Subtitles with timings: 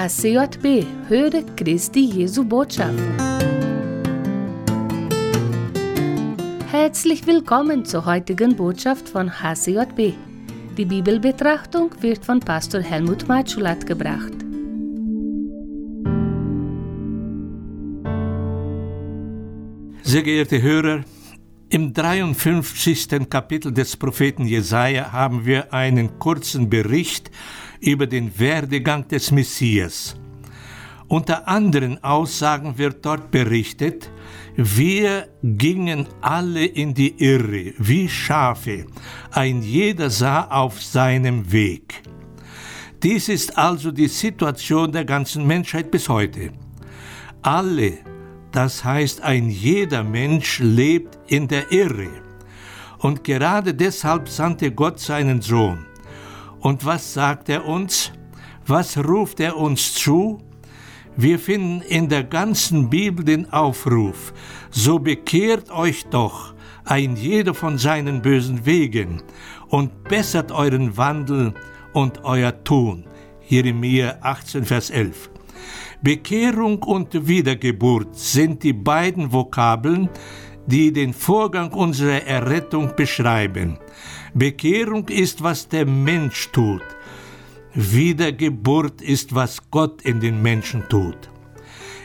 [0.00, 2.98] HCJB, Höre Christi Jesu Botschaft.
[6.70, 10.14] Herzlich willkommen zur heutigen Botschaft von HCJB.
[10.78, 14.32] Die Bibelbetrachtung wird von Pastor Helmut Matschulat gebracht.
[20.02, 21.04] Sehr geehrte Hörer,
[21.70, 23.30] im 53.
[23.30, 27.30] Kapitel des Propheten Jesaja haben wir einen kurzen Bericht
[27.80, 30.16] über den Werdegang des Messias.
[31.06, 34.10] Unter anderen Aussagen wird dort berichtet,
[34.56, 38.86] wir gingen alle in die Irre, wie Schafe,
[39.30, 42.02] ein jeder sah auf seinem Weg.
[43.02, 46.50] Dies ist also die Situation der ganzen Menschheit bis heute.
[47.42, 48.09] Alle
[48.52, 52.08] das heißt, ein jeder Mensch lebt in der Irre.
[52.98, 55.86] Und gerade deshalb sandte Gott seinen Sohn.
[56.60, 58.12] Und was sagt er uns?
[58.66, 60.42] Was ruft er uns zu?
[61.16, 64.32] Wir finden in der ganzen Bibel den Aufruf,
[64.70, 69.22] so bekehrt euch doch, ein jeder von seinen bösen Wegen,
[69.68, 71.54] und bessert euren Wandel
[71.92, 73.04] und euer Tun.
[73.48, 75.30] Jeremia 18, Vers 11.
[76.02, 80.08] Bekehrung und Wiedergeburt sind die beiden Vokabeln,
[80.66, 83.78] die den Vorgang unserer Errettung beschreiben.
[84.34, 86.82] Bekehrung ist, was der Mensch tut.
[87.74, 91.30] Wiedergeburt ist, was Gott in den Menschen tut.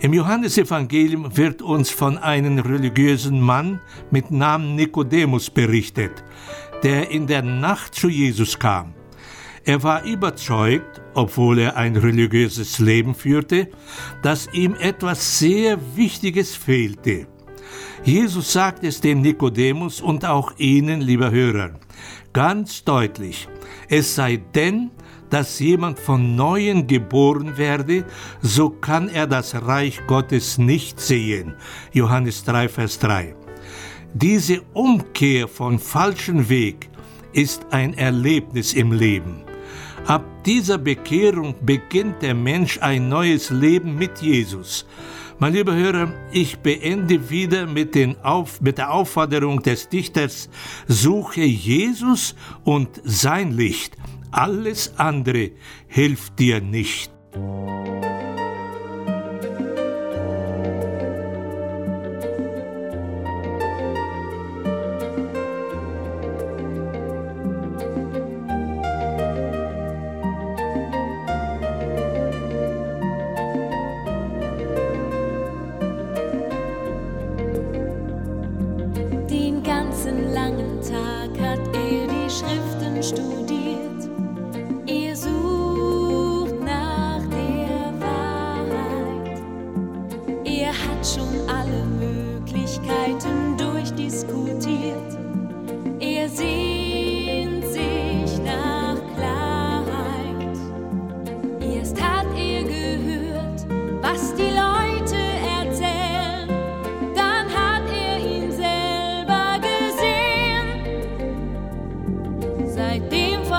[0.00, 3.80] Im Johannesevangelium wird uns von einem religiösen Mann
[4.10, 6.24] mit Namen Nikodemus berichtet,
[6.82, 8.94] der in der Nacht zu Jesus kam.
[9.64, 13.68] Er war überzeugt, obwohl er ein religiöses Leben führte,
[14.22, 17.28] dass ihm etwas sehr Wichtiges fehlte.
[18.02, 21.74] Jesus sagt es dem Nikodemus und auch Ihnen, lieber Hörer,
[22.32, 23.48] ganz deutlich,
[23.88, 24.90] es sei denn,
[25.30, 28.04] dass jemand von neuem geboren werde,
[28.40, 31.54] so kann er das Reich Gottes nicht sehen.
[31.92, 33.34] Johannes 3, Vers 3.
[34.12, 36.90] Diese Umkehr von falschen Weg
[37.32, 39.51] ist ein Erlebnis im Leben.
[40.06, 44.84] Ab dieser Bekehrung beginnt der Mensch ein neues Leben mit Jesus.
[45.38, 50.48] Mein lieber Hörer, ich beende wieder mit, Auf, mit, der Aufforderung des Dichters,
[50.88, 53.96] suche Jesus und sein Licht.
[54.32, 55.52] Alles andere
[55.86, 57.12] hilft dir nicht.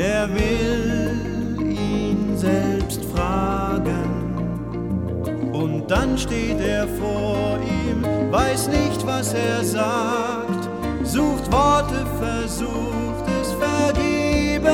[0.00, 4.08] Er will ihn selbst fragen.
[5.52, 8.02] Und dann steht er vor ihm,
[8.32, 10.70] weiß nicht, was er sagt,
[11.02, 14.72] sucht Worte, versucht es vergebens.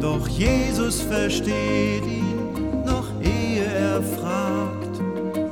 [0.00, 4.98] Doch Jesus versteht ihn, noch ehe er fragt,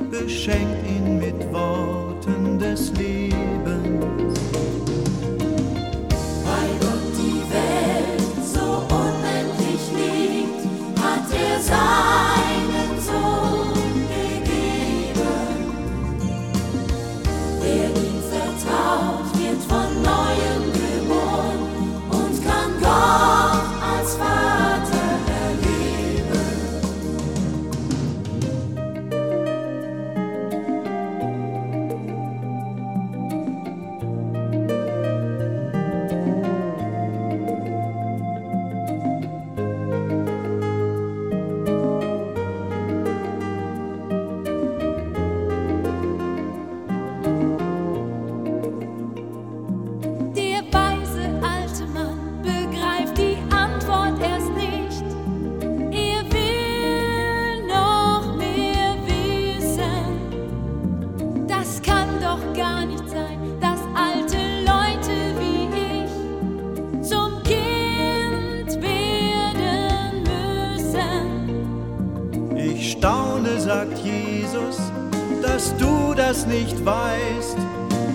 [0.09, 3.54] beschenkt ihn mit Worten des Lebens.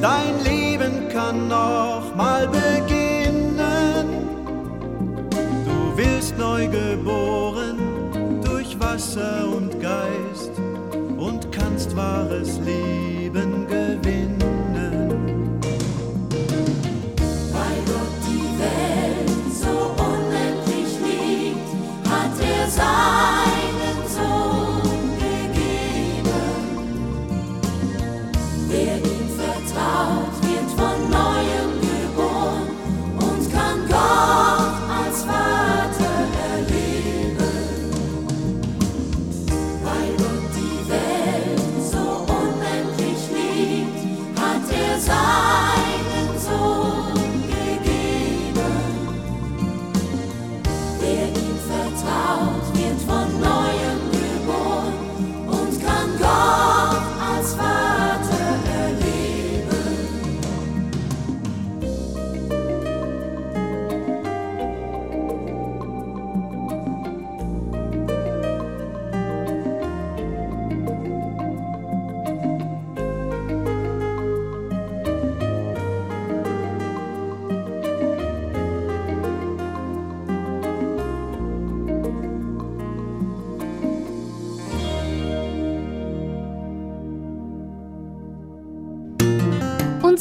[0.00, 4.06] Dein Leben kann noch mal beginnen.
[5.64, 7.76] Du wirst neu geboren
[8.42, 10.52] durch Wasser und Geist
[11.18, 13.09] und kannst wahres Leben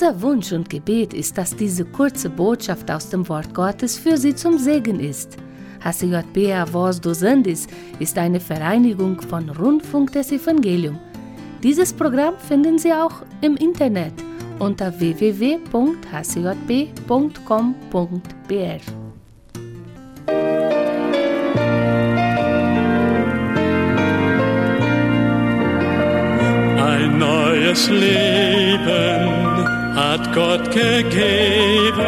[0.02, 4.34] Unser Wunsch und Gebet ist, dass diese kurze Botschaft aus dem Wort Gottes für Sie
[4.34, 5.36] zum Segen ist.
[5.84, 7.68] HCJB Voz dos Andes
[8.00, 10.98] ist eine Vereinigung von Rundfunk des Evangelium.
[11.62, 14.14] Dieses Programm finden Sie auch im Internet
[14.60, 15.66] unter www.hcjb.com.br.
[26.78, 29.09] Ein neues Leben
[30.00, 32.04] hat Gott gegeben.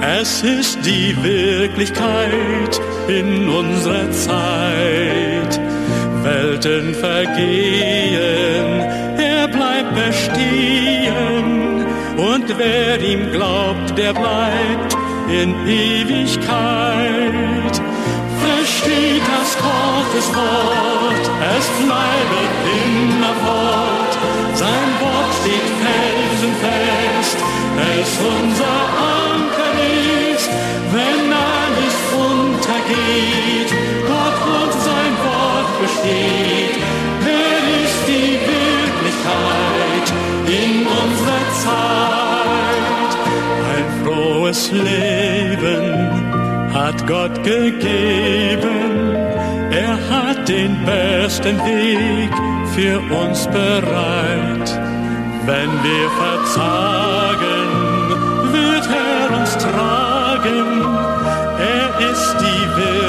[0.00, 5.60] Es ist die Wirklichkeit in unserer Zeit.
[6.22, 8.80] Welten vergehen,
[9.18, 11.84] er bleibt bestehen.
[12.16, 14.96] Und wer ihm glaubt, der bleibt
[15.28, 16.22] in Ewigkeit.
[18.46, 21.24] Versteht das Gottes Wort,
[21.56, 22.48] es bleibt
[22.86, 23.87] immerfort.
[28.00, 28.78] Es unser
[29.26, 29.74] Anker
[30.34, 30.50] ist,
[30.94, 31.96] wenn alles
[32.30, 33.70] untergeht.
[34.06, 36.76] Gott und sein Wort besteht.
[37.26, 40.06] Wer ist die Wirklichkeit
[40.46, 43.12] in unserer Zeit?
[43.74, 45.86] Ein frohes Leben
[46.72, 49.16] hat Gott gegeben.
[49.70, 52.30] Er hat den besten Weg
[52.74, 54.68] für uns bereit.
[55.46, 57.27] Wenn wir verzagen,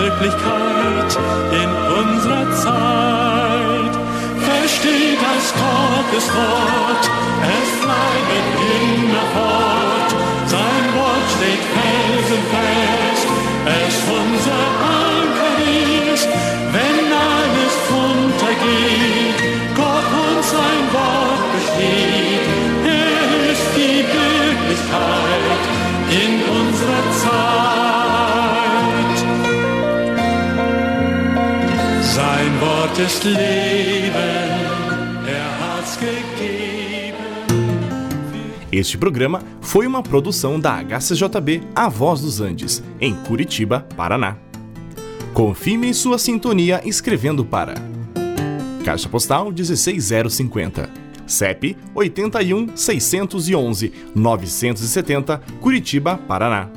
[0.10, 1.20] Wirklichkeit
[1.52, 1.70] in
[2.02, 3.94] unserer Zeit.
[4.40, 6.89] Versteht das Gottes Wort,
[33.00, 34.12] Leben,
[35.26, 37.16] er hat's gegeben.
[38.70, 44.36] Este programa foi uma produção da HCJB A Voz dos Andes, em Curitiba, Paraná.
[45.34, 47.76] Confirme em sua sintonia escrevendo para
[48.84, 50.90] Caixa Postal 16050,
[51.26, 56.70] CEP 81 611 970, Curitiba, Paraná.